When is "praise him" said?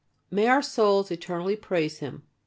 1.55-2.23